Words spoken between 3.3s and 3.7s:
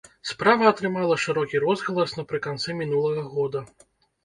года.